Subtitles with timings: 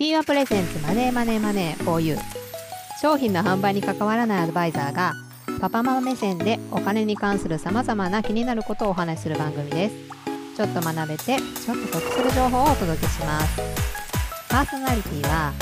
[0.00, 2.16] フィーマプレゼンツマネーマネーマネー 4U
[3.02, 5.12] 商品の販売に関わらないアドバイザーが
[5.60, 9.96] パパママ目線でお金に関するさまざまな気になることをお話しする番組です。
[10.56, 13.60] ちょっと学べてちょっと得する情報をお届けします。
[14.48, 15.52] パーソナリティは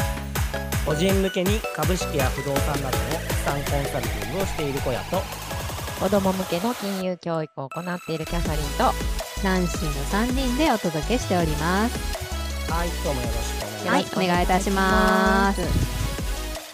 [0.86, 5.20] 個人向けに株式や不動産などの資産コンサルティングをしている小屋と
[5.98, 8.94] 子供向けの金融教育を行っているキャサリンと
[9.42, 9.92] ナンシーの
[10.30, 12.72] 3人でお届けしております。
[12.72, 13.57] はい今日もよろしく
[13.88, 15.60] はいお願いいたします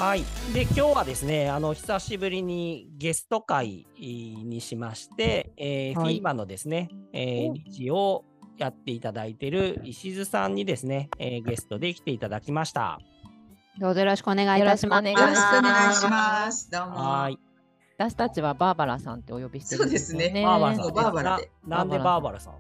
[0.03, 0.25] はい。
[0.53, 8.25] で、今日はですね、あの、久しぶりにゲスト会にしまして、えーはいフィーマのですね、えー理事を
[8.59, 12.99] やっていただいている石津さんにですね、えーゲストで来ていただきました。
[13.79, 16.69] どうぞよろしくお願いいたしますよろしくお願いします。
[16.71, 16.97] どうも。
[16.97, 17.39] はい。
[17.97, 20.25] 私たちはバーバラさんってお呼びしてるんですよね。
[20.25, 20.95] そうですねバーバラさん。
[20.95, 22.55] バーバラでななんでバーバラさん？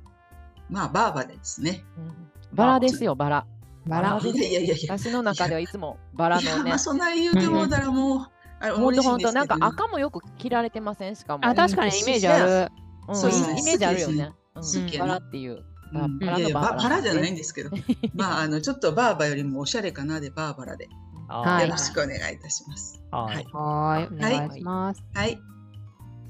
[0.70, 1.82] まあ、バーバですね。
[1.98, 3.46] うんバラですよ、バラ。
[3.86, 4.76] バラいやいやいや。
[4.98, 6.78] 私の中ではいつもバラのねまあ、。
[6.78, 8.26] そんな言うてもうたらもう、
[8.60, 11.16] あれ、ほんとほんと、なんか赤もよく着られてません？
[11.16, 11.46] しかも。
[11.46, 12.72] あ確かにイメージある
[13.08, 14.32] うんそうイメージあるよね。
[14.98, 15.62] バラっていう。
[15.92, 17.70] うんバラいやいや、バラじゃないんですけど。
[18.14, 20.84] まあ、あの、ちょっとバーバよりもおしゃれかなで、バーバラで。
[20.86, 23.00] よろしくお願いいたします。
[23.10, 23.46] はい。
[23.52, 25.38] はーいお願いします、はい。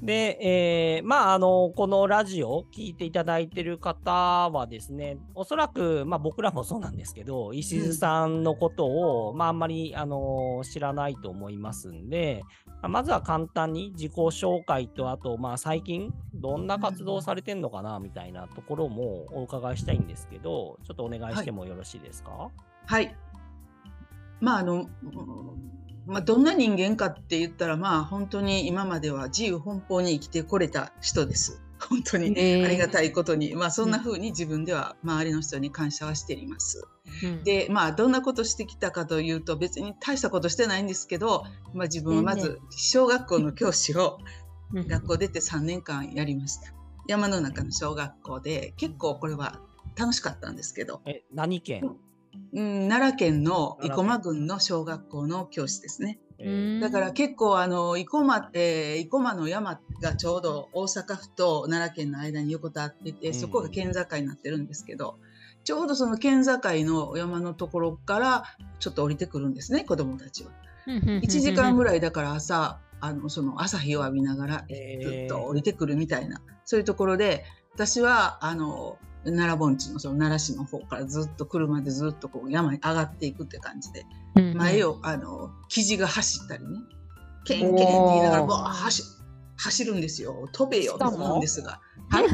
[0.05, 12.43] で、えーまあ、あの、このラジオを聞いていただいてる方はですね、おそらく、まあ、僕らもそうなんですけど、石津さんのことを、まあ、あんまり、あの、知らないと思いますんで、
[12.83, 22.51] まずは簡単に自己紹介と、あと、まあ、最近、どんな活動されてんのかな、みたいなところもお伺いしたいんですけど、ちょっとお願いしてもよろしいですか、
[22.85, 23.15] はい。
[24.39, 24.87] まあ、あの、
[26.05, 31.61] まあ、どんな人間かって言ったら、まあ、本当に今までは自由奔放に生きてこれた人です。
[31.89, 32.33] 本当に。
[32.37, 36.87] えーありがたいことに、まあ、そんな風に自分では周りの人に感謝はしています。
[37.23, 44.19] うんで、まあ、どんなことしてきたかというと、別に大したことしてないんですけど、まあ、自分はまず小学校の教師を
[44.73, 46.73] うん学校出て3年間やりました。
[47.07, 49.61] 山の中の小学校で、結構これは
[49.95, 51.95] 楽しかったんですけど、え、何県、
[52.53, 56.19] うん、奈良県の生駒郡の小学校の教師ですね。
[56.81, 63.33] だから結構あの生駒えー生駒の山がちょうど大阪府と奈良県の間に横たわってて、うん。
[63.33, 65.17] そこが県境になってるんですけど、
[65.63, 68.43] ちょうどその県境の山のところから
[68.79, 70.51] ちょっと降りてくるんですね、子供たちは。
[70.87, 78.97] 1時間ぐらいだから朝、あのその朝日を浴びながらえずーっと降りてくるみたいな、そういうところで、私はあの
[79.31, 84.05] 奈良盆地のその奈良市の方からずっと車でずっとこう山に上がっていくって感じで、
[84.53, 86.79] 前をあの生地が走ったりね。
[87.45, 89.03] ケンケンって言いながら走
[89.57, 90.49] 走るんですよ。
[90.51, 91.79] 飛べよと思うんですが。
[92.09, 92.25] はい、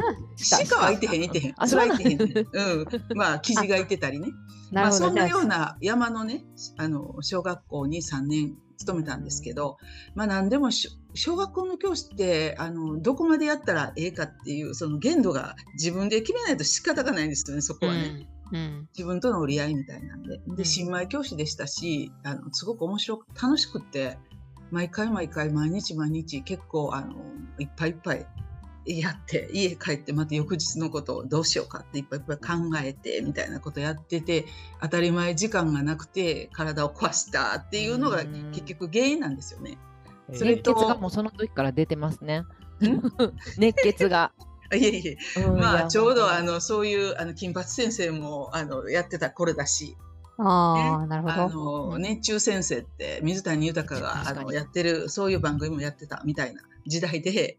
[0.67, 1.53] 鹿は鹿いてへんいてへん。
[1.57, 2.85] あそれはいてへん、ね、うん。
[3.15, 4.29] まあ生地がいてたりね。
[4.71, 6.45] まあ、そんなような山のね
[6.77, 9.77] あの小学校に3年勤めたんですけど、
[10.15, 17.99] まあ何でもし小学校の教師ってあのどこまでやったらええかっていうその限度が自分で決めないと仕方がないんですよねそこはね。
[17.99, 20.41] うんうん自分との折り合いみたいなんで。
[20.45, 24.17] うんで、新米教師でしたし、あの、すごく面白く、楽しくって、
[24.71, 27.15] 毎回毎回、毎日毎日、結構、あの、
[27.59, 28.27] いっぱいいっぱい
[28.85, 34.45] やって、家帰って、また翌日のことをどうしようかっていっぱいいっぱい考えて、みたいなことやってて、
[34.81, 38.51] 当たり前時間がなくて、体を壊したっていうのがうん。
[38.51, 39.77] 結局原因なんですよね。
[40.29, 40.37] えー。
[40.37, 42.39] それ熱血がもうその時から出てますね。
[42.39, 42.45] ん？
[43.57, 44.31] 熱血が。
[44.71, 49.97] あ いえいえ、うんまあ、ちょうど、あの、そういう、あの、金八先生も、あの、やってた頃だし、
[50.43, 51.91] ああなるあほど。
[51.91, 57.57] の熱中先生って水谷豊があのやってるそういう番組もやってたみたいな時代で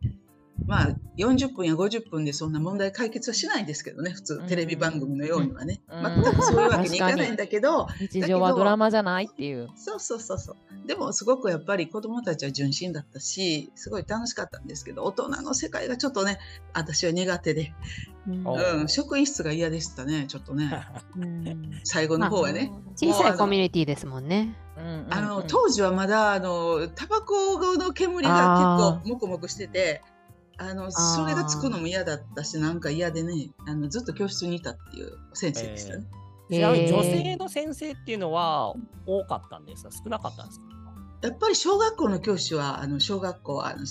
[0.67, 4.47] まあ40分や50分でそんな問題解決はしないんですけどね普通うん。
[4.47, 6.23] テレビ番組のようにはね、うん。
[6.23, 6.97] 全くそういうわけに。
[6.97, 9.69] いかないんだけど日常はドラマじゃないっていう。
[9.77, 10.87] そうそうそうそう。
[10.87, 16.39] でもすごくやっぱり子どもたちは純真だったしすごい楽しかったんですけど大人の世界がちょっとね
[16.73, 17.75] 私は苦手で、
[18.27, 18.47] うん。
[18.47, 20.87] おうん、職員室が嫌でしたねちょっとね。
[21.17, 21.81] うん。
[21.85, 22.73] 最後の方はね。
[22.97, 24.57] 小さいコミュニティですもんね。
[25.11, 30.03] あの当時はまだあのタバコの煙が結構もくもくしてて
[30.59, 35.97] あのそれがつくのも嫌だったしなんか嫌でねあのずっと教室にいたっていう先生でした。
[35.97, 36.07] ね。
[36.51, 38.75] ちなみにえー女性の先生っていうのは
[39.07, 39.91] 多かったんですか？
[39.93, 40.67] 少なかったんですか？
[41.23, 43.87] やっぱり小学校の教師はあの小学校はあの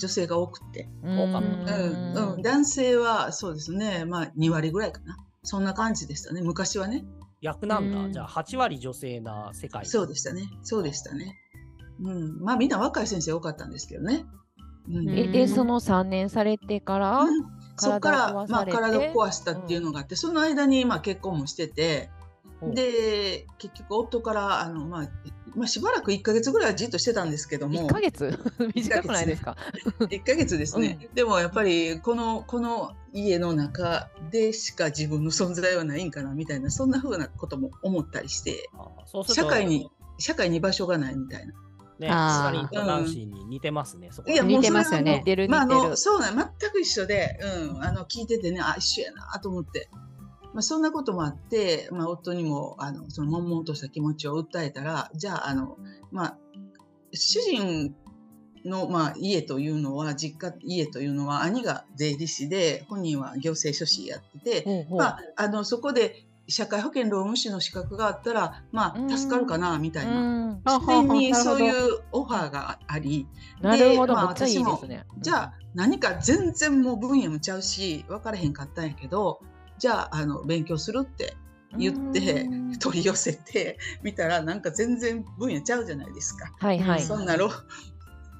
[0.00, 5.16] 女性が多くて、うん多かっうんうん、男性はそうですねまあ2割ぐらいかな。
[5.42, 6.42] そんな感じでしたね。
[6.42, 7.04] 昔はね。
[7.42, 7.98] 逆なんだ。
[7.98, 8.12] うん。
[8.12, 9.86] じゃあ8割女性な世界。
[9.86, 10.50] そうでしたね。
[10.62, 11.38] そうでしたね。
[12.02, 14.24] うん、まあみんな若い先生多かったんですけどね。
[14.88, 15.08] うん。
[15.08, 15.18] うん。
[15.18, 17.60] えでその3年されてから、うん。
[17.76, 22.10] そこからまあ、体を壊したっていうのがあって、その間にまあ結婚もしてて
[22.62, 25.08] で結局夫からあの、まあ
[25.56, 27.88] まあ、しばらく1か月ぐらいはじっとしてたんですけども。
[27.88, 28.38] 1ヶ月？
[28.74, 29.56] 短くないですか
[29.98, 30.78] ？1ヶ月です。
[30.78, 38.68] ね、でもやっぱりこのこの家の中でしか自分の存在はないんかなみたいなそんなふうなことも思ったりして。
[39.26, 41.54] 社会に社会に居場所がないみたいな。
[42.00, 45.18] ね、スカリンとナンシーに似てますね、そこいや似てますよね。
[45.18, 47.38] 似てるまあ、あ似てるのそうなん全く一緒で、
[47.72, 49.88] うん、あの聞いててねあ一緒やなと思って、
[50.54, 55.76] まあ、そんなこともあって、まあ、夫にもあのその悶々とした気持ちを訴えたらじゃああの、
[56.10, 56.38] まあ、
[57.12, 57.94] 主人
[58.64, 64.98] の、まあ、家というのは実家家というのは兄が税理士で本人は行政書士やってて、ほうほう。
[64.98, 70.58] まあ、あのそこで社会保険労務士の資格があったら、まあ、助かるかなみたいな。
[71.02, 73.26] にそういうオファーがあり、
[73.60, 75.06] なるほど、まあめっちゃいいですね。
[75.18, 79.40] じゃあ何か全然もう分野もちゃうし分からへんかったんやけど
[79.78, 81.36] じゃああの勉強するって
[81.78, 86.52] 言ってうん取り寄せて みたらなんか全然分野ちゃうじゃないですか。
[86.58, 87.02] はいはい。
[87.02, 87.50] そんな労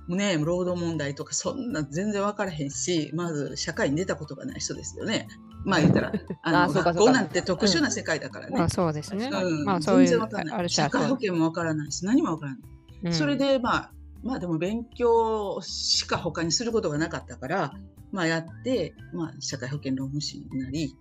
[0.08, 5.28] ね、労働問題とかそんな全然分からへんしまず社会に出たことがない人ですよね。
[5.64, 6.12] まあ言ったら
[6.42, 8.56] あの学校なんて特殊な世界だからね。
[8.56, 9.30] まあそうですね。
[9.32, 10.70] うんまあそういう全然わからない。
[10.70, 12.60] 社会保険もわからないし何もわからない。
[13.04, 13.92] うんそれでまあ
[14.22, 17.72] まあでも勉強しか他にすることがなかったから、
[18.12, 20.94] まあやって、まあ社会保険労務士になり、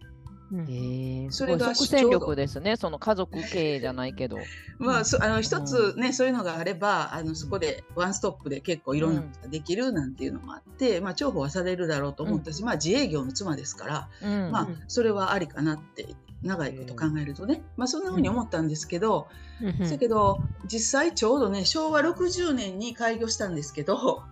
[0.51, 2.75] うえ、すそれが戦力ですね。
[2.75, 4.37] その家族経営じゃないけど。
[4.79, 14.51] まあそあの一つね、そういうのがあれば、あのそこでワンストップで結構いろんなことができるなんていうのもあって、まあ重宝はされるだろうと思ったし、まあ自営業の妻ですから、うん。
[14.51, 16.07] まあそれはありかなって
[16.41, 19.27] 長いこと考えるとね、まあそんなふうに思ったんですけど、
[19.61, 19.89] うん。
[19.89, 24.23] だけど実際ちょうどね昭和60年に開業したんですけど、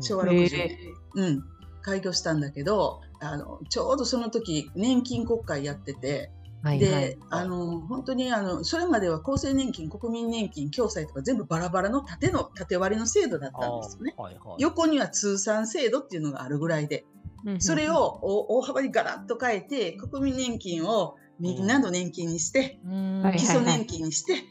[0.00, 0.78] 昭和へ60年、
[1.14, 1.44] うん、
[1.82, 6.30] 開業したんだけどあのちょうどその時年金国会やってて、
[6.62, 7.18] で、はいはい。
[7.30, 14.14] あの本当にあのそれまでは厚生年金国民年金共済とか全部バラバラの縦の縦割りの制度だったんですよね。
[14.16, 17.04] はいはい、横には通算制度っていうのがあるぐらいで
[17.44, 21.66] うんそれを大大幅にガラッと変えて国民年金をみん。
[21.66, 23.22] なの年金にして、うん。
[23.22, 24.42] はい基礎年金にして、はい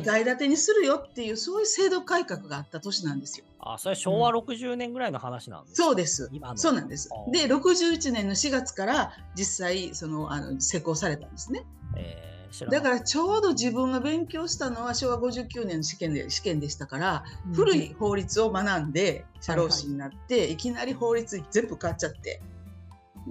[0.00, 3.44] 2階建てにするよっていうそういう制度改革があった年なんですよ。
[3.58, 5.84] あ、それ昭和60年ぐらいの話なんですか？
[5.88, 6.30] そうです。
[6.56, 7.10] そうなんです。
[7.32, 11.64] で、61年の4月から実際そのあの施行されたんですね。
[11.96, 12.28] えー
[12.70, 17.52] だいからちょうど自分が勉強したのは昭和59年の試験で試験でしたから、うん。
[17.52, 22.40] 古い法律を学んで社労士になって、いきなり法律全部変わっちゃって。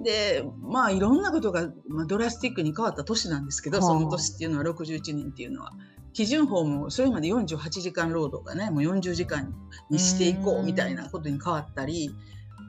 [0.02, 5.72] でまあいろんなことが、まあ、ドラスティックに変わった年なんですけど、はあその年っていうのは61年っていうのは。
[6.14, 8.70] 基準法もそれまで48時間労働がね。
[8.70, 9.54] もう40時間
[9.88, 12.10] にしていこうみたいなことに変わったり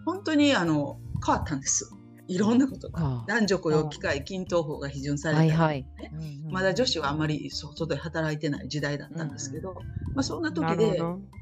[0.06, 1.92] 本当にあの変わったんです。
[2.28, 3.00] いろんなことが。
[3.02, 3.26] あ。
[3.28, 5.82] 男女雇用機会均等法が批准されたり、はいはい。
[5.82, 6.12] ね。
[6.14, 6.52] うんうん。
[6.52, 9.74] まだ女子はあまり外で働いてない時代だったんですけど、
[10.14, 11.02] まあ、そんな時で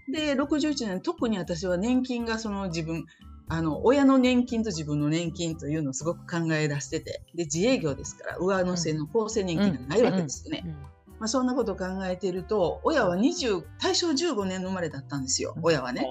[0.10, 3.06] で61年特に私は年金がその自分
[3.50, 10.64] あの親の年金と自分の年金というのをすごく考え出しててで自営業ですから上乗せの厚生年金がないわけですよね。
[10.66, 10.98] うん。
[11.20, 16.06] まあ、そんなことを考えていると親は20大正15年の生まれだったんですよ親はね。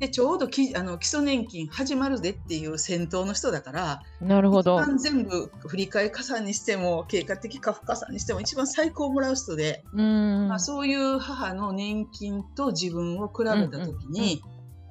[0.00, 4.80] でちょうどきあの基礎年金始まるでっていう先頭の人だからなるほど。
[4.80, 4.86] 一。
[4.86, 10.48] 番全部振り替え加算にしても経過的過付加算にしても一番最高をもらう人で、うん。
[10.48, 14.42] まあ、そういう母の年金と自分を比べた時に、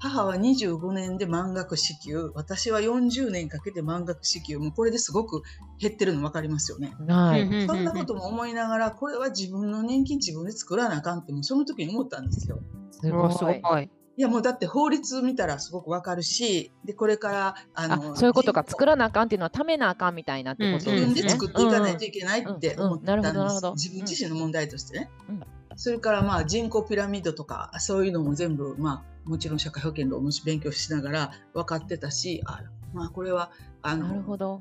[0.01, 5.43] 母は25年で満額支給私は40年かけて満額支給もうこれですごく
[5.79, 6.93] 減ってるの分かりますよね。
[7.07, 7.41] はい。
[7.43, 12.59] うんそんなことも思いながらこれは自分の年金自分で作らなあかんってもうその時に思ったんですよ。
[12.99, 13.83] すごい。
[13.83, 13.89] い。
[14.17, 21.13] いやもうだって法律見たらすごくわかるしでこれからああのそういうことか作らなあかんっていうのはためなあかんみたいなってこと自ですね。
[21.13, 25.43] 分で作っていかないといけないってうんうん思ったんです、うんなるほどなるほど自分自身の問題としてね、うん
[25.75, 32.61] それからまあ人口ピラミッドとかそういうのも全部まあもちろん社会保険労務士勉強しながら分かってたしあ
[32.93, 33.51] まあこれは
[33.81, 34.59] あなるのほど。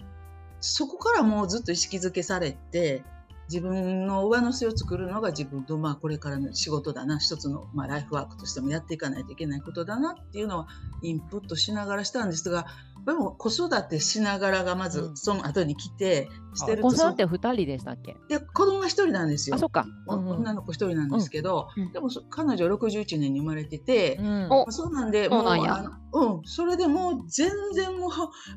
[0.60, 3.02] そこからもうずっと意識づけされて
[3.48, 10.68] 自分の上乗せを作るのが自分のまあこれからの仕事だな一つのまあライフワークとしてもやっていかないといけないことだなっていうのは
[11.02, 12.66] インプットしながらしたんですが
[13.06, 15.16] でも子育てしながらがまずうん。
[15.16, 18.16] その後に来て、しておる子さんって二人でしたっけ？
[18.28, 19.56] で子供が一人なんですよ。
[19.56, 19.70] あ、そ
[20.06, 21.92] 女の子一人なんですけど、うん。
[21.92, 24.18] でもそ彼女は61年に生まれてて、
[24.70, 25.44] そうなんで、もう
[26.12, 28.10] うん、それでもう全然もう、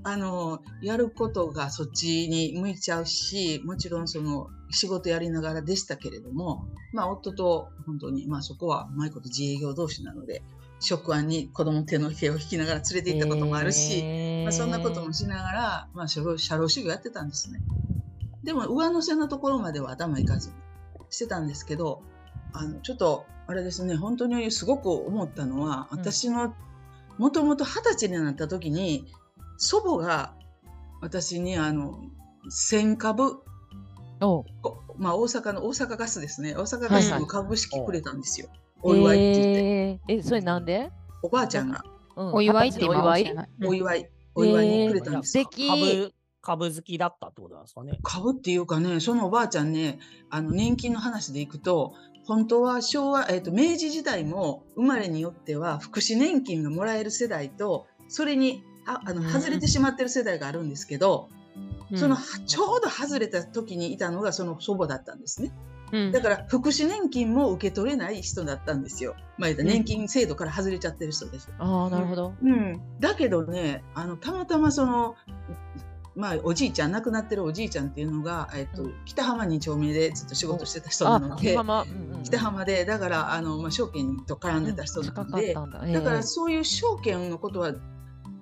[0.04, 10.42] あの、やることがそっちに向いちゃうし、もちろんその仕事やりながらでしたけれども、まあ夫と本当に、まあそこはうまいこと自営業同士なので、
[10.84, 14.04] 職案に子供の手の毛を引きながら連れて行ったこともあるし、
[14.44, 17.60] まあ、そんなこともしながら、まあ、社労社労主義をやってたんですね。
[18.44, 20.56] でも上乗せのところまでは頭いかずに
[21.10, 22.02] してたんですけど
[22.52, 26.00] あのちょっとあれですね本当にすごく思ったのはうん。
[26.00, 26.54] 私の
[27.18, 29.06] もともと二十歳になった時に
[29.58, 30.34] 祖母が
[31.02, 32.00] 私にあの
[32.50, 33.42] 1000株
[34.98, 36.56] まあ、大阪の大阪ガスですね。
[36.56, 41.84] 大阪ガスの株式くれたんですよ、おお祝いって言って、えー、え、それなんで、おばあちゃんが。
[42.16, 42.34] うん。
[42.34, 43.36] お祝いって今お祝い？
[43.66, 45.68] お祝い、お祝いにくれたんですよ、素敵。
[45.68, 47.98] 株、株好きだったってことなんですかね。
[48.04, 50.00] 株っていうかねそのおばあちゃんね
[50.30, 51.94] あの年金の話でいくと
[52.26, 59.30] 本当は昭和、えー、と明治時代も生まれによっては福祉年金がもらえる世代とそれにああのうん。
[59.30, 61.30] 外れてしまってる世代があるんですけど、
[61.92, 61.98] うん。
[61.98, 65.54] そのちょうど外れた時にいたのがその祖母だったんですね。
[65.94, 69.16] うんだから福祉年金も受け取れない人だったんですよ。
[69.38, 71.52] まあ、年金制度から外れちゃってる人です。
[71.60, 72.34] ああ、なるほど。
[72.42, 75.16] うん、だけどねあのたまたまその、
[76.16, 81.84] まあ、おじいちゃん亡くなってるおじいちゃんっていうのが、えっとうん北浜2丁目でずっと仕事してた人なあの、で北浜。
[81.84, 86.00] うんうん北浜でだからあの、まあ、証券と絡んでた人な近ので、かったんだ。
[86.00, 87.74] だからえーそういう証券のことは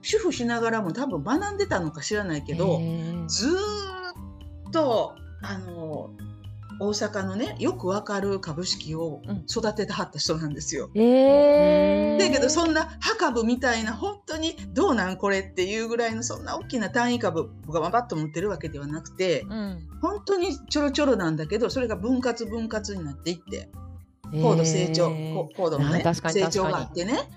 [0.04, 3.52] 主婦しながらも多分学んでたのか知らないけど、えーずー
[4.70, 6.12] っとあの
[6.82, 9.46] 大阪のねよくわかる株式をうん。
[9.48, 10.90] 育ててはった人なんですよ。
[10.96, 23.70] えー、だけどそんな破株みたいな本当にどうなんこれっていうぐらいのそんな大きな単位株がババッと持ってるわけではなくてうん、本当にちょろちょろなんだけどそれが分割分割になっていって
[24.42, 27.30] 高度成長、えーこ高度のね成長があってね。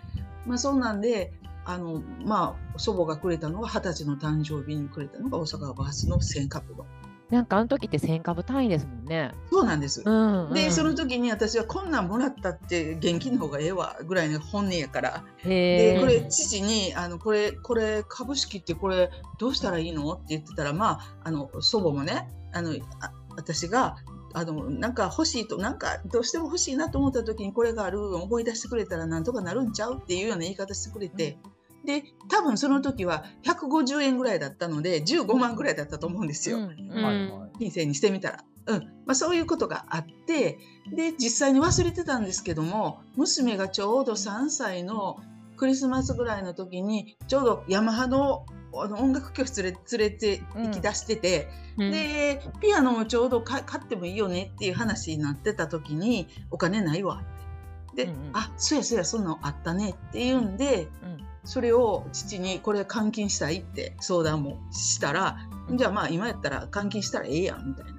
[0.46, 1.32] まあそうなんで
[1.66, 6.86] あのまあ祖母がくれたのが二十歳の誕生日にくれたのが大阪ガスの1000株の
[7.30, 9.32] なんかあの時って1000株単位ですもんね。
[9.50, 10.02] そうなんです。
[10.04, 23.96] うん、うん、でその時に私はこんなんもらったって現金の方がええわぐらいの本音やからでこれ父にあのこれこれ株式ってこれどうしたらいいのって言ってたらまああの祖母もねあのあ私が
[24.34, 31.38] あのなんか欲しいとなんかどうしても欲しいなと思った時にこれがある思い出してくれたらなんとかなるんちゃうっていうような言い方してくれて。
[31.84, 36.58] で多分その時は150円ぐらいだったので15万ぐらいだったと思うんですよ。
[36.58, 37.52] うんうんはいはい。
[37.60, 38.44] 人生にしてみたら。
[38.66, 40.58] うんまあ、そういうことがあって
[40.90, 45.18] で実際に忘れてたんですけども娘がちょうど3歳の
[45.58, 58.06] クリスマスぐらいの時にちょうどヤマハのあの音楽教室連れ連れて行き出してて、うんでピアノもちょうど買買ってもいいよねっていう話になってた時にお金ないわって。
[58.06, 65.36] で、うんうんあそうやそうやそんなんあったねっていうんでうんそれを父にこれ換金したいって相談もしたら、
[65.68, 67.92] うんじゃあまあ今やったら換金したらええやんみたいな。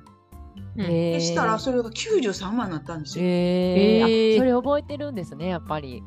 [0.78, 3.26] うんへーでしたらそれが93万になったんですよ。
[3.26, 6.04] へへーそれ覚えてるんですね、やっぱり。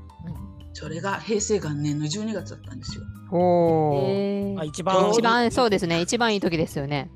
[0.75, 3.03] それが平成元年の12月だったんですよ。
[3.33, 7.11] おーへーあ一番一番そうですね一番いい時ですよね。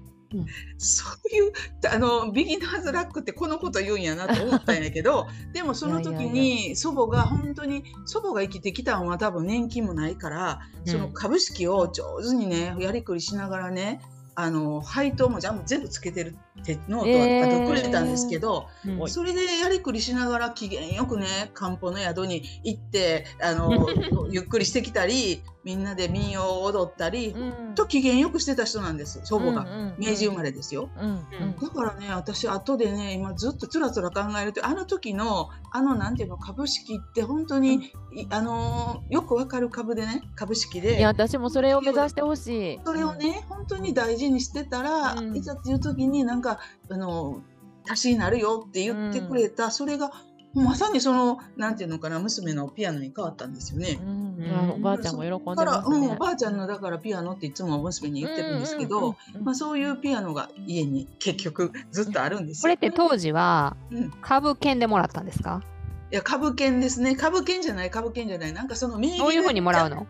[0.78, 1.52] そういう
[1.92, 14.00] あのビギナーズラックってこのこと言うんやなと思ったんやけど でもその時に祖母が本当に祖母が生きてきたのは多分年金もないから、その株式を上手にねやりくりしながらね
[14.34, 17.62] あの配当もじゃあ全部つけてるってノートえー。
[17.62, 19.08] あとくれたんですけど、うん。
[19.08, 23.86] それでやりくりしながら機嫌よくね漢方の宿に行ってあの
[24.30, 27.74] ゆっくりしてきたりみんなで民謡を踊ったり、うん。
[27.74, 30.90] と機嫌よくしてた人なんです祖母が、うんうん明治生まれですよ。
[30.98, 31.56] うんうん。
[31.60, 40.98] だからね私後でね今ずっとつらつら考えるとあの時のあのなんていうの株式って本当に、いあのーよくわかる株でね株式で。
[40.98, 42.80] いや、私もそれを目指してほしい。
[42.84, 45.36] それをね、本当に大事にしてたら、うん。
[45.36, 47.40] いざっていう時になんかあの
[47.88, 50.12] 足しになるよって言ってくれた、それが
[50.54, 53.98] まさにそのなんていうのかな娘のピアノに変わったんですよね。
[54.02, 54.36] うん。
[54.38, 54.70] うん。
[54.70, 56.16] あおばあちゃんも喜んでだから、ますうん、おね。
[56.16, 59.16] ばあちゃんのだからピアノっていつも娘に言ってるんですけど、うんうんうん。
[59.38, 59.44] うん。
[59.46, 62.62] まあ、そういうピアノが家に結局ずっとあるんですよ。
[62.62, 64.10] これって当時はうん。
[64.20, 65.62] 株券でもらったんですか？
[66.10, 67.16] いや株券ですね。
[67.16, 68.52] 株券じゃない株券じゃない。
[68.52, 70.06] なんかその名義でどういうふうにもらうの？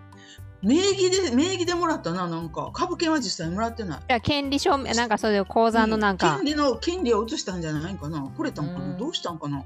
[0.62, 2.70] 名義で名義でもらったななんか。
[2.72, 4.00] 株券は実際もらってない。
[4.08, 6.36] じゃあ権利証明なんかそういう口座のなんか。
[6.36, 8.22] 権、利の権利を移したんじゃないかな。
[8.22, 8.98] くれたんかな、うん。
[8.98, 9.64] どうしたんかな？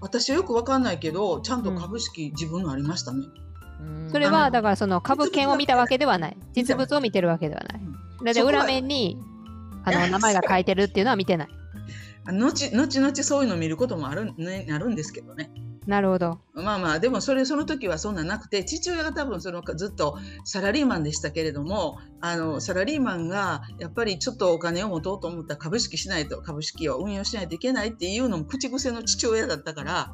[0.00, 3.24] 私はよくわかんないけどちゃんと株式自分のありましたね。
[3.80, 4.10] うん。
[4.12, 6.36] それはだからその株券を見たわけではない。
[6.54, 7.80] 実物を見てるわけではない。
[8.24, 9.18] だって裏面に
[9.84, 11.48] あの 名前が書いてるっていうのは見てない。
[12.26, 15.50] あ後後々そういうのを見ることもある,、ね、なるんですけどね。
[15.88, 16.38] なるほど。
[16.52, 30.12] まあまあでもそれその時はそんなんなくて父親が多分そのずっとサラリーマンでしたけれどもあのサラリーマンがやっぱりちょっとお金を持とうと思ったら株式しないと株式を運用しないといけないっていうのも口癖の父親だったから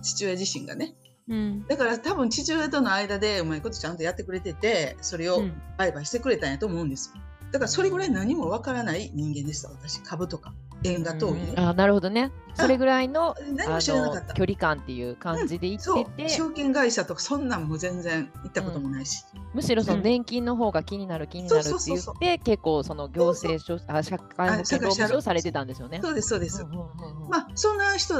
[0.00, 0.94] 父親自身がね。
[1.28, 1.66] うん。
[1.66, 5.60] だから多分父親との間でうまいことちゃんとやってくれててそれをうん。
[5.76, 7.20] 売買してくれたんやと思うんですよ。
[7.50, 10.00] だからそれぐらい何もわからない人間でした私。
[10.02, 11.38] 株とか縁が遠い。
[11.56, 12.32] あなるほどね。
[12.54, 14.34] それぐらいの何も知らなかった。
[14.34, 19.24] 距離感っていう感じで行そうってて、証券会社とかそんなんも全然行ったこともないし。
[19.54, 26.00] むしろそのうん年金の方が気になる気になるって言って結構その行政書あ社会保険労務士をされてたんですよね。
[26.02, 26.62] そうですそうです。
[26.62, 28.14] うんうんうんうんまあそんな人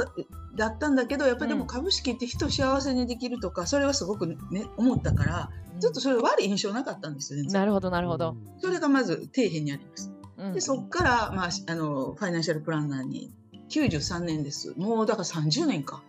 [0.55, 4.37] だったんだけどやっぱりでうんも株式って人幸せにできるとかそれはすごくね
[4.77, 5.49] 思ったから
[5.79, 7.49] ちょっとそれ悪い印象なかったんですよね。
[7.49, 8.35] なるほどなるほど。
[8.59, 10.11] それがまず底辺にあります。
[10.41, 13.31] うんでそこから、まあ、あのファイナンシャルプランナーに
[13.69, 14.73] 93年です。
[14.77, 16.03] もうだから30年か。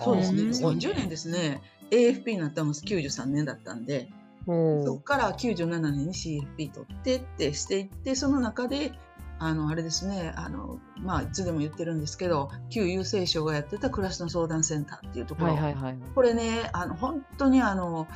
[0.00, 0.42] そうですね。
[0.42, 1.62] うん30年ですね。
[1.90, 4.08] AFP になったのも93年だったんで、
[4.46, 8.92] そこから97年に CFP 取ってってしていって、その中で、
[9.38, 15.98] あの、あれですね、あの、まあ、いつでも言ってるんですけど、旧郵政省がやってた暮らしの相談センターっていうところ、はいはいはい。
[16.14, 18.06] これね、あの、本当にあの、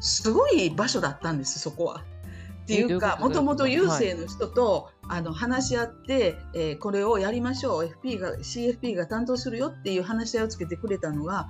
[0.00, 2.02] すごい場所だったんです、そこは。
[2.64, 11.46] っていうか、もとともと郵政の人と、あの話し合って、えーこれをやりましょう、FP が、CFP が担当するよっていう話し合いをつけてくれたのが、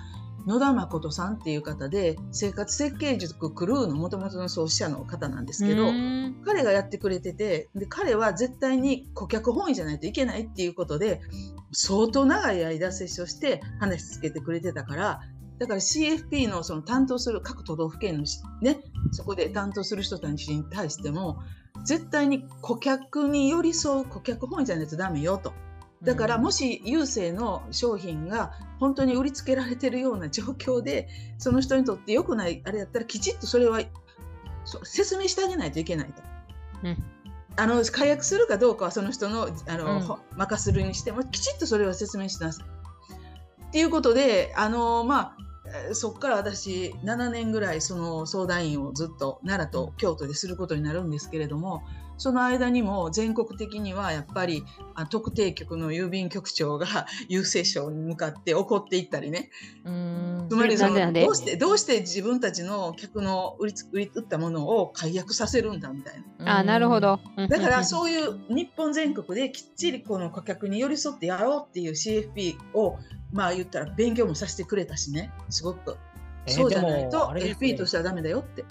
[0.46, 6.24] 野田誠さんっていう方で、生活設計塾クルーのもともとの創始者の方なんですけど、うん。
[6.44, 11.20] 彼がやってくれててで彼は絶対に顧客本位じゃないといけないっていうことで
[11.72, 15.20] 相当長い間接触して話しつけてくれてたから
[15.58, 18.80] だから CFP のその担当する各都道府県のしね
[19.10, 21.40] そこで担当する人たちに対しても
[21.84, 25.52] 絶対に顧客に寄り添う顧客本位じゃないとダメよと。
[26.02, 31.08] だからもし郵政の商品が本当に売りつけられてるような 状況で
[31.38, 33.80] その人にとって良くないあれやったらきちっとそれは
[34.82, 36.22] 説明してあげないといけないと。
[36.84, 37.04] うん
[37.56, 42.66] あの解約するかどうかはその人のあの、うんほ任するにしてもきちっとそれは説明しなさい。
[43.68, 45.43] っていうことであのまあえー
[45.92, 51.82] そっから私7年ぐらいその相談員をずっと奈良と京都ですることになるんですけれども
[52.16, 56.86] その間にも全国的にはやっぱりあ特定局の郵便局長が
[57.28, 59.50] 郵政省に向かって怒っていったりね。
[59.84, 60.46] うん。
[60.48, 66.58] つまりそのどうしてどうして自分たちの客の売りつ売り売ったものを解約させるんだみたいな。
[66.58, 67.00] あなるほ。
[67.00, 67.20] ど。
[67.48, 72.98] だからうそういう日本全国できっちりこの顧客に寄り添ってやろうっていう CFP を
[73.32, 75.32] まあ言ったら勉強もさせてくれたしね。
[75.50, 75.96] すごく、
[76.46, 78.64] えーそうじゃないと FP としてはダメだよって。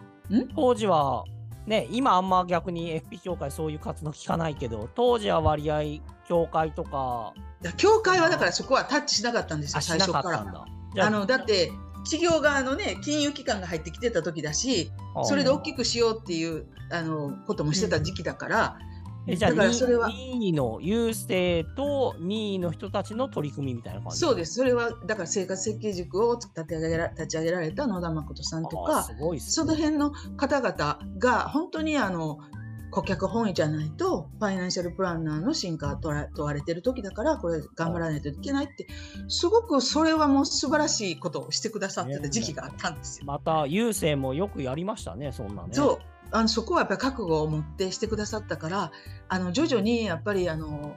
[0.55, 1.25] 当時は、
[1.65, 7.33] ね、今あんま逆に FP 協会そういう活動聞かないけど、当時は割合、協会とか、
[7.77, 10.65] 協会はだからそこはタッチしなかったんですよ最初から。
[11.05, 11.71] あのだって
[12.03, 18.77] 企業側のね金融機関が入ってきてた時だしあそれで大きくしようっていうあのこともしてた時期だから、
[19.25, 20.09] えじゃあだからそれは。
[20.09, 24.19] 2位の郵政と2位の人たちの取り組みみたいな感じ？
[24.19, 24.55] そうです。
[24.55, 32.39] それはだから生活設計塾を立て上げら立ち上げられた野田誠さんとかあすごいっすその辺の方々が本当にあの
[32.91, 38.87] 顧客本位じゃないとファイナンシャルプランナーの進化が問わ問われてる時だからこれ頑張らないといけないって
[39.29, 43.25] すごくそれはもう素晴らしいことをしてくださってた時期があったんですよ。
[43.25, 45.69] また郵政もよくやりましたね、そんなね。
[45.71, 48.91] そうあのそこはやっぱり覚悟を持ってしてくださったから
[49.29, 50.95] あの徐々にやっぱりあの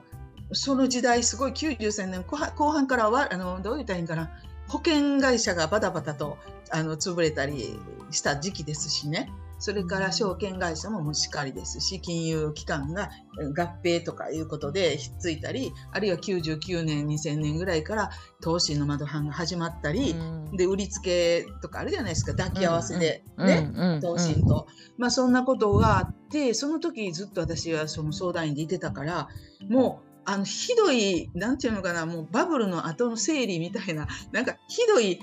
[0.53, 2.37] その時代すごい93年後
[2.73, 4.31] 半からはあのどう言ったらいいんかな
[4.69, 6.39] 保険会社がバタバタと
[6.71, 7.79] あの潰れたり
[8.11, 9.31] した時期ですしね。
[9.59, 18.11] それから証券会社ももしかりですし金融機関がえ合併とかいうことでひっついたりあるいは99年2000年ぐらいから
[18.43, 20.15] 投資の窓販が始まったり、
[20.53, 22.35] で売りつけとかあるじゃないですか。
[22.35, 24.67] 抱き合わせで、ね、投信と、
[24.99, 29.29] まあそんなことがあってその時ずっと私はその相談員でいてたから
[29.69, 35.21] もうあのひどいなんていうのかなもうバブルの後の整理みたいななんかひどい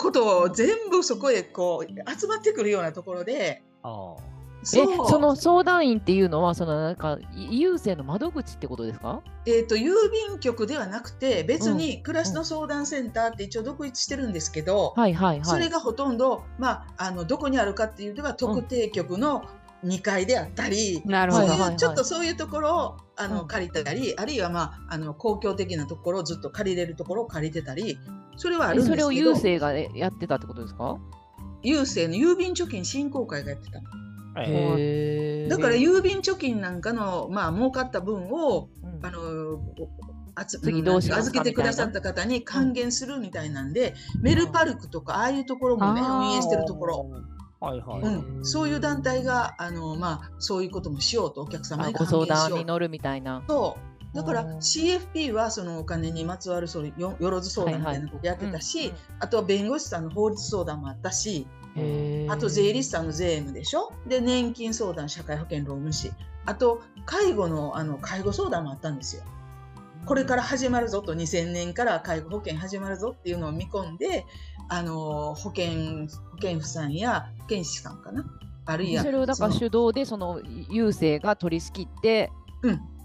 [0.00, 4.22] ことを全部そこへこう集まってくるようなところでああ。
[4.62, 9.22] えその相談員っていうのはそのなんか郵政の窓口ってことですか？
[9.46, 15.44] えー、と郵便局ではなくて別に暮らしの相談センターって一応独立してるんですけど、はいはいはい。
[15.46, 19.44] それがほとんど、まあ、あのどこにあるかっていうと特定局の
[19.84, 21.48] 2階であったり、なるほど。
[21.48, 27.98] そういう、ちょっとそういうところをあの、うん借りたりあるいは、まあ、あの公共的なところをずっと借りれるところを借りてたり
[28.36, 30.98] それはあるんですけどえそれを郵政がやってたってことですか？
[31.62, 33.84] 郵政の郵便貯金振興会がやってただ
[35.58, 39.06] から郵便貯金なんかの、まあ儲かった分をうん。
[39.06, 39.60] あの
[40.36, 47.10] あつ次どうしますか預けてくださった方に還元するみたいなんで、メルパルクとかああいうところもね運営してるところ、
[47.60, 48.00] はいはい。
[48.00, 53.42] うん、そういう団体があの、まあ、そういうこともしようとお客様にあご相還元しよう談に乗るみたいな。
[53.46, 53.76] そ
[54.12, 54.16] う。
[54.16, 58.98] だからうん CFP はそのお金にまつわるそよよろず相談みたいなことやってたし、はいはい。
[59.20, 61.46] あとは弁護士さんの法律相談もあったし、
[62.28, 63.92] あと税理士さんの税務でしょ？
[64.08, 66.12] で年金相談社会保険労務士
[66.46, 69.22] あと介護のあの介護相談もあったんですよ。
[70.06, 74.24] これから始まるぞと2000年から介護保険始まるぞっていうのを見込んで
[74.70, 78.24] あの保険保険婦さんや保健師さんかな。
[78.66, 82.30] あるいはそれをだから手動でその郵政が取り仕切って、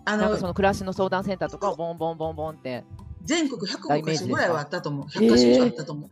[0.05, 2.85] あなんかそのの暮らしの相談センターとかをボンボンボンボンって。
[3.23, 5.07] 全国105箇所ぐらいはあったと思う。
[5.11, 5.59] ダイメージです。
[5.59, 6.11] か100箇所以上あったと思う。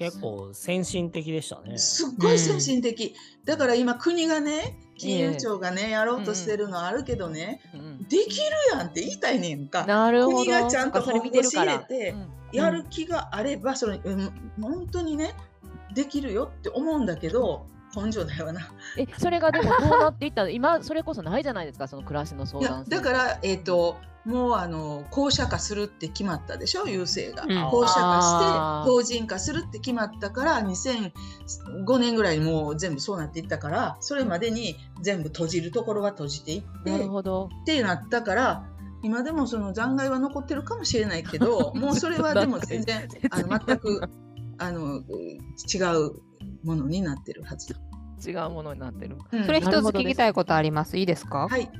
[0.00, 1.78] 結構先進的でしたね。
[1.78, 7.98] すっごい先進的、だから今国がね金融庁がねやろうとしてるのあるけどね、うん。
[8.08, 9.86] できるやんって言いたいねんか。
[9.86, 10.38] なるほど。
[10.38, 11.78] 国がちゃんとそっかそれ見てるから。
[11.78, 15.34] 本腰入れてうんやる気があればそれ、うん、本当にね
[15.94, 18.60] できるよって思うんだけど根性だよな。
[18.98, 20.42] え、それがでもどうなっていった？
[20.42, 27.70] ら、 今それこそないじゃないですか、その暮らしの相いや談だからえっ、ともうあの公社化するって決まったでしょ郵政が、うん。
[27.70, 27.94] 化し
[28.84, 37.48] て法人化するって決まったから2005年ぐらいにもう全部そうなっていったからそれまでに全部閉じるところは閉じていってなるほど。
[37.62, 38.64] ってなったから
[39.02, 44.00] 今でもその残骸は残ってるかもしれないけど もうそれはでも全然あの全く
[44.58, 46.12] あの違う
[46.64, 47.76] ものになってるはず。
[48.26, 49.16] 違うものになってる。
[49.30, 49.44] うん。
[49.44, 50.98] それ一つ聞きたいことあります。
[50.98, 51.46] いいですか？
[51.48, 51.70] はい。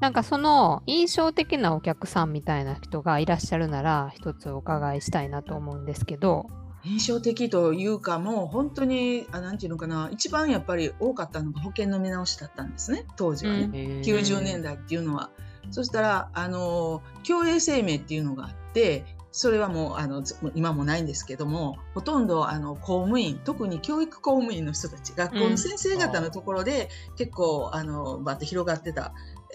[0.00, 6.46] なんかその印象的なお客さんみたいな人がいらっしゃるなら一つお伺いしたいなと思うんですけど。
[6.84, 10.10] 印象的というかもう本当にあなんていうのかな。
[10.12, 13.06] 一番やっぱり多かったのが保険の見直しだったんですね。
[13.16, 13.72] 当時はね、うん。
[14.02, 15.30] 90年代っていうのは。
[15.70, 29.12] そしたらあの共栄生命っていうのがあってそれはもうあのず今もないんですけどもほとんどあの公務員特に教育公務員の人たち学校の先生方のところで、結構あのバッて広がってた、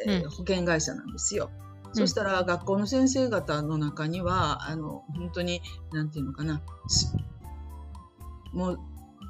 [0.08, 1.52] えーうん保険会社なんですよ。
[1.92, 7.16] んそしたら学校の先生方の中にはあの本当になんていうのかなす
[8.52, 8.80] もう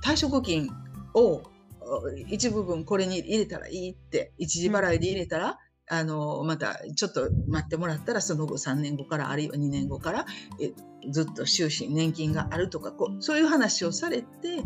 [0.03, 0.69] 退職金
[1.13, 1.41] を
[1.81, 10.25] お一部分これに入れたらいいって一時払いで入れたら、あのまたちょっと待ってもらったらその後3年後からあるいは2年後から
[10.59, 10.73] え
[11.11, 14.63] ずっと終身年金があるとかこうそういう話をされて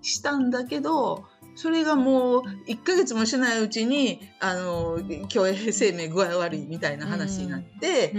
[0.00, 1.24] したんだけど
[1.54, 4.98] それがもう1ヶ月もしないうちにあの
[5.28, 8.14] 共栄生命具合悪いみたいな話になって、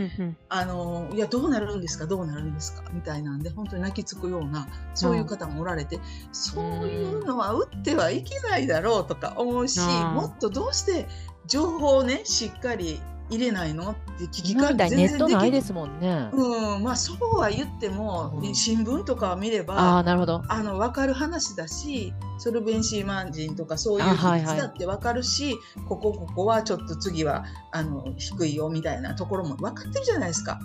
[0.50, 6.00] あのいやどうなるんですかどうなるんですかみたいなんで本当に泣きつくようなそういう方もおられて、
[6.32, 10.14] そういうのは打ってはいけないだろうとか思うし、うん。
[10.14, 11.08] もっとどうして
[11.48, 13.92] 情報をねしっかり入れないの？
[13.92, 14.90] って聞き換え今みたい？
[14.90, 16.30] にネットないですもんね。
[16.34, 20.44] うんまあそうは言っても、うん新聞とかを見ればああ、なるほど。
[20.50, 25.56] あの分かる話だしソルベンシーマンジンとかそういうあはいはい比率だって分かるし、
[25.88, 30.60] ここここはちょっと次はあの低いよみたいなところも分かってるじゃないですか。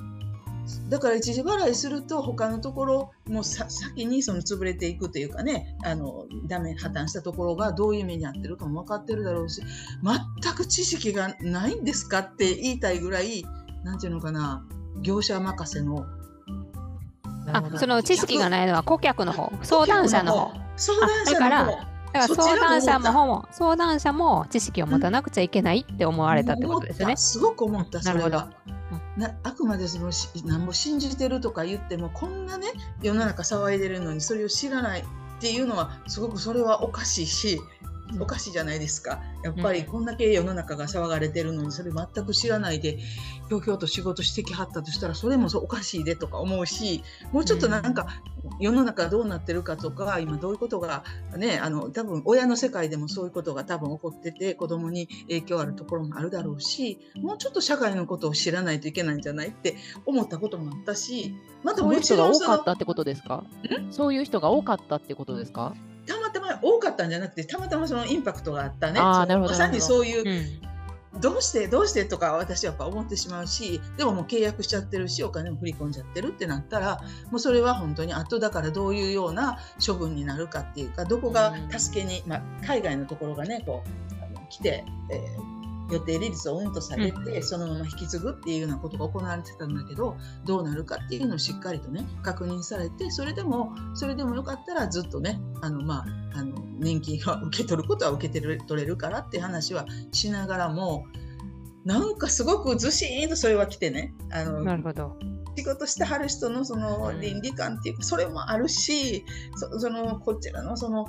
[0.88, 9.62] だから一時払いすると他のところもさ先にその潰れていくというかねあのダメ破綻したところがどういう目に遭ってるかも分かってるだろうし
[10.42, 13.44] 全く知識がないんですかって言いたいぐらい
[13.84, 14.66] なんていうのかな
[15.02, 16.06] 業者任せの。
[17.48, 20.66] あその知識がないのは顧客の方相談者の方。
[20.76, 27.16] 相談者からだから相談者思ったもも相談者も知識を持たなくちゃいけないって思われたってことですよね。
[27.16, 28.50] すごく思ったそれなるは。
[29.16, 32.68] なあくまでそのし何も信じてるとか言ってもこんなね
[33.02, 35.04] 世の中騒いでるのにそれを知らないっ
[35.40, 39.20] ていうのはすごくそれはおかしいしうんおかしいじゃないですか。
[39.42, 48.06] やっぱりこんだけ世の中が騒がれてるのにそれ全く知らないでひょうひょうと仕事してきはったとしたらそれもそうおかしいでとか思うしもうちょっとなんか
[48.60, 51.04] 世の中どうなってるかとか今どういうことが
[51.36, 63.44] ねあの多分親の世界でもそういうことが多分起こってて子供に影響あるところもあるだろうしもうちょっと社会のことを知らないといけないんじゃないって思ったこともあったしまたそういが多かったってことですか？
[63.90, 65.74] そういう人が多かったってことですか？
[66.38, 69.00] たま多かったんじゃなくてたまたまそのインパクトがあったね。
[69.00, 70.66] まさにそういううん。
[71.20, 85.55] どうしてどうしてとか私はやっぱ思ってしまうしでももう契約しちゃってるしお金も振り込んじゃってるってなったらもうそれは本当に後だからどういうような処分になるかっていうかどこが助けに、まあ、海外のところがねこう来て、えー
[85.90, 101.06] 予定利率をうんと下げて、そのまま引き継ぐっていうようなことが行われてたんだけどどうなるかっていうのをしっかりとね確認されてそれでもそれでもよかったらずっとねあの、まあ、あの年金は受け取ることは受け取れるからっていう話はしながらも
[101.84, 105.16] なんかすごくずしーんとそれは来てねあのなるほど。
[105.56, 111.06] 仕事してはる人のその倫理観っていうかそれもあるしそそのこちらのその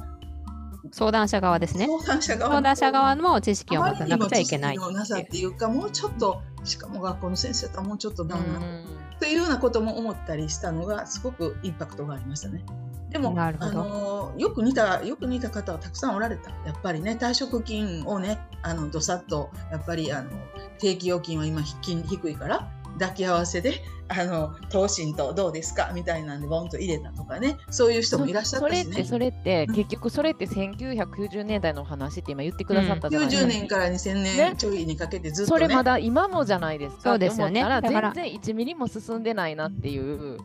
[0.91, 1.85] 相談者側ですね。
[1.85, 8.85] 相談者側相談者側のも知識を持たなくちゃいけないなさっていうかもうちょっとしかも学校の先生とはもうちょっとダウンなうん。
[9.19, 12.63] というようなことも思ったりしたのがすごくインパクトがありましたね。
[13.09, 16.51] でもあのよく似たよく似た方はたくさんおられた。
[16.65, 20.29] やっぱりね退職金をねあのどさっとやっぱりあの
[20.77, 22.69] 定期預金は今金低いから
[22.99, 25.91] 抱き合わせであの東進とどうですか？
[25.93, 28.83] みたいなんでボンと入れたとかねそういう人もいらっしゃったしね。
[28.83, 33.53] それってそれってうん結局それって1990年代の話って今言ってくださったじゃないです90か。
[33.53, 35.59] 年から2000ね年ちょいにかけてずっとね。
[35.61, 37.01] それまだ今もじゃないですか。
[37.03, 40.37] そうですよねだから全然1ミリも進んでないなっていう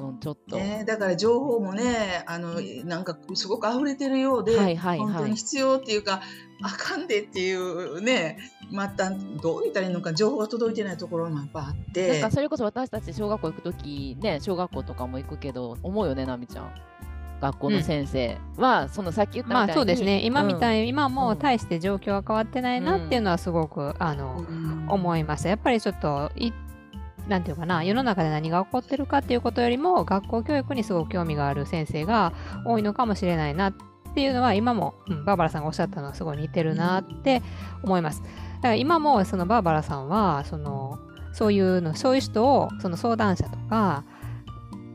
[0.00, 0.56] のちょっと。
[0.56, 4.98] ね、だから情報もねあのなんかすごく溢れてるようで、はいはいはい。
[4.98, 6.22] 本当に必要っていうか
[6.62, 8.38] あかんでっていうね
[8.70, 16.74] またどう言ったらいいのか情報が届いてないところもやっぱあっなんてかそれこそ私たち小学校行くときね小学校とかも行くけど思うよねなみちゃん。
[17.40, 19.66] 学校の先生は、そのさっき言ったみたいに。
[19.68, 20.20] まあそうですね。
[20.24, 21.38] 今みたいい、今もうん。
[21.38, 24.44] 大して状況は変わってないなっていうのはすごく、あの
[24.88, 26.54] 思いましたやっぱりちょっといな
[27.38, 32.32] んていうかな世の中で何が起こってるかっていうことよりも学校教育にすごく興味がある先生が
[32.64, 33.74] 多いのかもしれないなっ
[34.14, 37.42] ていうのは今も、うんバーバラさんがおっしゃったのはすごい似てるなって
[37.82, 38.22] 思います。
[38.22, 40.98] だから今もそのバーバラさんはその
[41.32, 44.04] そういうのそういう人をその相談者とか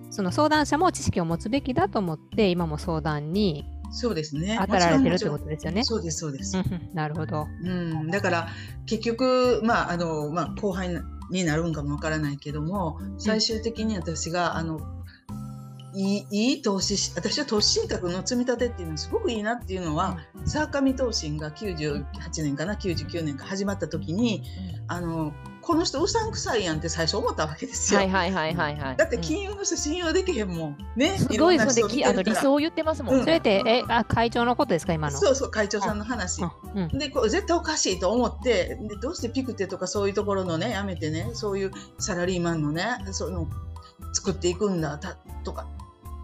[0.09, 5.83] その相談者も知識を持つべきだと思って今も相談にそうですね当たられてるってことですよね。
[5.83, 6.61] そうですそうです、
[6.93, 7.47] なるほど。
[7.63, 8.47] うん、だから
[8.85, 10.89] 結局まああの、まあ、後輩
[11.29, 14.79] になるんかもわからないけども最終的に私があの
[15.95, 22.03] いいいい投資し私は投資信託の積み立てっていうのはすごくいいなっていうのは、沢上投信が98
[22.43, 24.43] 年かな99年か始まった時に
[24.87, 25.33] あの
[25.65, 27.99] この人うさんくさいやんって最初思ったわけですよ。
[27.99, 28.97] はいはいはいはいはい。
[28.97, 30.77] だって金融の人信用できへんもん。
[30.95, 31.17] ね。
[31.17, 33.15] すごいそれできあの理想を言ってますもん。
[33.15, 35.17] うんそれってえあ会長のことですか今の？
[35.17, 36.43] そうそう会長さんの話。
[36.43, 43.47] うんうんでこれ絶対おかしいと思ってでどうしてピクテとかそういうところのねやめてねそういうサラリーマンのねそういうの
[44.13, 45.67] 作っていくんだたとか、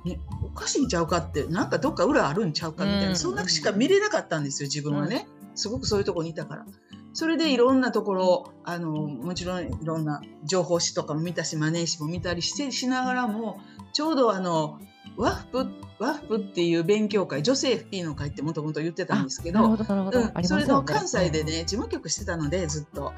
[0.05, 6.65] ね、おかしいんちゃうかってなんかどっか裏あるんちゃうかみたいな、うんそんなしか見れなかったんですよ自分はね、すごくそういうところにいたから。
[7.13, 13.59] それでいろんなところあのもちろんいろんな情報誌とかも見たしマネー誌も見たりしてしながらも
[13.93, 14.79] ちょうどあの
[15.17, 15.69] ワッフ
[15.99, 20.65] ワッフっていう勉強会女性 FP の会ってもともと言ってたんですけどそれ。
[20.65, 23.13] の関西でね事務局してたのでずっと。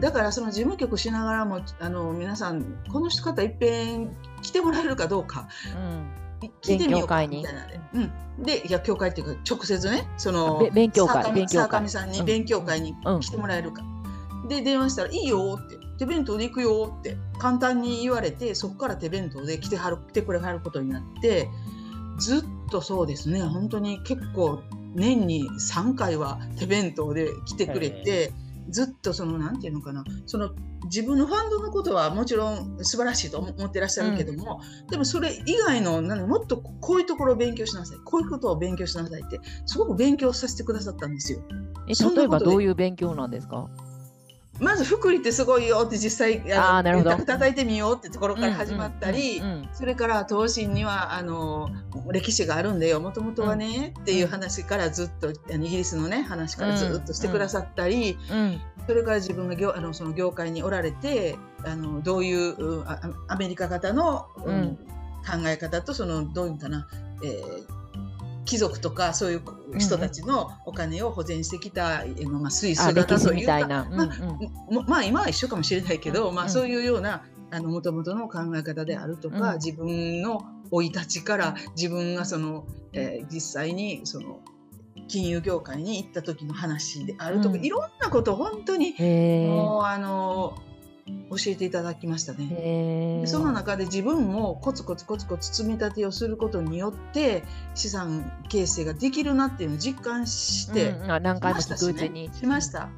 [0.00, 4.10] だからその事務局しながらもあの皆さんこの方いっぺん
[4.42, 5.48] 来てもらえるかどうか。
[5.74, 6.25] うん
[6.62, 11.88] 聞いてみようか勉強会にみたいなで、うん、でいや教会っていうか直接ねそのべ勉強会勉強会。
[11.88, 13.20] さんに勉強会にうん。
[13.20, 13.82] 来てもらえるか、
[14.48, 17.16] で電話したら「いいよ」って「手弁当で行くよ」って。
[17.38, 21.48] 簡単に言われてそこから手弁当で来てはる来てくれはることになって
[22.18, 23.42] ずっとそうですね。
[23.42, 24.62] 本当に結構
[24.94, 28.32] 年に3回は手弁当で来てくれて。
[28.68, 30.50] ずっとそのなんていうのかなその
[30.84, 41.40] 自分のファンドのことはもちろん素晴らしいと思ってらっしゃるけども、でもそれ以外のなんもっとこういうところを勉強しなさいこういうことを勉強しなさいってすごく勉強させてくださったんですよ。
[41.88, 43.68] え例えばどういう勉強なんですか？
[44.58, 47.10] まず福利ってすごいよって実際あーなるほど。
[47.16, 49.42] 叩いてみようってところから始まったり、
[49.72, 51.68] それから東進にはあの
[52.10, 53.00] 歴史があるんだよ。
[53.00, 62.84] もともとはね、っていう話からずっとあのイギリスのね話からずっとしてくださったり、うんそれから自分が業あのその業界におられてあのどういう
[63.26, 64.78] アメリカ型の、うんうん。
[65.26, 66.86] 考え方とそのどういうのかな、
[67.24, 67.75] えー
[68.46, 69.42] 貴族とかそういう
[69.78, 73.82] 人たちのお金を保全してきた、えーまあ、スイスというかみたいな。
[73.82, 76.50] うんまあうんもまあ今は一緒かもしれないけど、まあ、うん。
[76.50, 79.54] そういうようなあの元々の考え方であるとか、うん。
[79.56, 84.40] 自分の生い立ちから自分がその、えー実際にその
[85.08, 87.64] 金融業界に行った時の話であるとか、うん。
[87.64, 90.56] いろんなことを本当にへもうあの
[91.30, 93.20] 教えていただきましたえ。
[93.20, 93.26] ね。
[93.26, 102.30] その中で自分もコツコツコツコツ積み立てをすることによって資産形成ができるなっていうのを実感して、うんうんあ何回もに。
[102.32, 102.88] しました。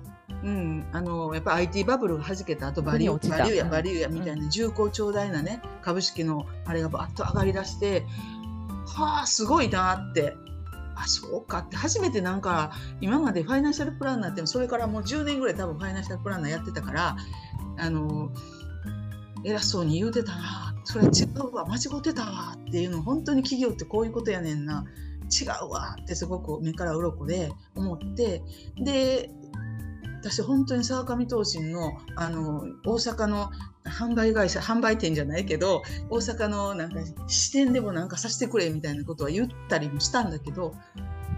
[0.43, 8.05] うん、あのやっぱ IT バブルが弾けた後バリューバリューやうんバリューやみたいな重厚長大なね株式のあれがバッと上がりだして
[8.87, 10.37] はあすごいなって
[10.95, 17.17] あそうかって初めてなんか今までファイナンシャルプランナーってそれからもう10年ぐらい多分ファイナンシャルプランナーやってたから
[17.79, 18.31] あの
[19.45, 21.67] 偉そうに言うてたなそれ違うわ。
[21.67, 24.85] 間違ってたわっていうの本当に企業ってこういうことやねんな。
[25.31, 28.43] 違うわってすごく目から鱗で思って。
[28.77, 29.31] で
[30.21, 33.51] 私本当に沢上投信のあの大阪の
[33.85, 40.75] 販売会社販売店じゃないけど大阪のなんか支店でもなんかさせてくれみたいなことは言ったりもしたんだけど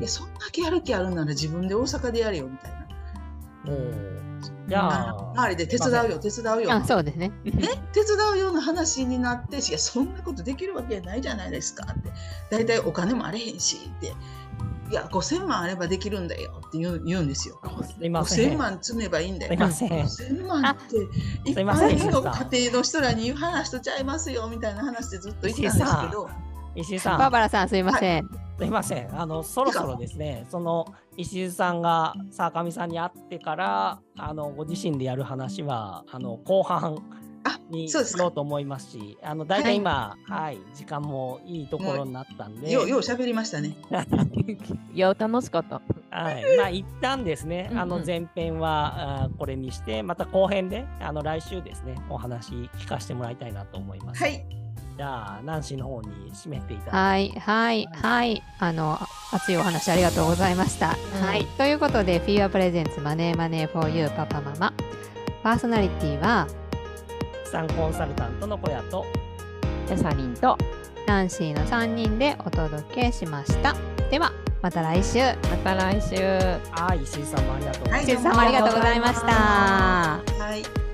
[0.01, 4.30] いやそんだけやる気あるなら自分で大阪でやれよみたいな。
[4.69, 7.33] じゃあ周りで手伝うよ手伝うよあそうですね。
[7.45, 7.53] ね、
[7.93, 12.11] 手伝うような話になって、いや、そんなことできるわけないじゃないですかって、
[12.51, 14.15] 大体お金もあれへんしって、
[14.91, 17.61] いや、5000万あればできるんだよって言う言うんですよ。
[17.85, 18.53] すいません。
[18.53, 19.53] 5000万積めばいいんだよ。
[19.71, 20.33] すいません。
[20.33, 20.97] 5000万って
[21.45, 26.29] 一般の家庭の人らに言う話とちゃいますよみたいな話でずっと言ってたんですけど、
[26.75, 27.19] 石井さん。
[27.19, 28.29] バーバラさんすいません。
[28.59, 29.19] すいません。
[29.19, 37.03] あの、そろそろですね、その石井さんが坂上さんに会ってから、あの、ご自身でやる話は、あの、後半
[37.45, 43.75] あにしようと思いますし、あの、大体今、はい、時間もいいところになったんで、ようよう喋りましたね。
[44.93, 45.81] いや、楽しかった。
[46.11, 54.23] はい、まあ一旦ですね、あうんうんの前編はあーこれにして、また後編であの来週ですね、お話聞かせてもらいたいなと思います。
[54.23, 54.60] はい。
[55.01, 57.41] じゃあ、ナンシーの方に締めていただいて。
[57.41, 58.99] はいはいはいあの
[59.33, 60.95] 熱いお話ありがとうございました。
[61.19, 64.75] うんはいということでフィーアプレゼンツマネーマネー for you パパママ
[65.43, 66.47] パーソナリティは
[67.47, 69.07] 資産コンサルタントの小屋と、
[69.87, 70.59] キャサリンと、
[71.07, 73.75] ナンシーの3人でお届けしました。
[74.11, 75.21] ではまた来週。
[75.49, 76.17] また来週。
[76.73, 77.97] あー石井さんもありがとうございます。
[77.97, 79.27] はい石井さんもありがとうございました。
[80.45, 80.90] はい。